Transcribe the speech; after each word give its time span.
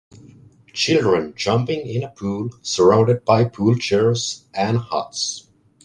Children 0.73 1.35
jumping 1.35 1.81
in 1.85 2.01
a 2.01 2.09
pool 2.09 2.49
surrounded 2.63 3.23
by 3.23 3.43
pool 3.43 3.75
chairs 3.75 4.45
and 4.51 4.79
huts 4.79 5.45